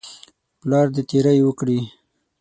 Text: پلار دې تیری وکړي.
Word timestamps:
پلار 0.61 0.87
دې 0.95 1.01
تیری 1.09 1.39
وکړي. 1.43 1.79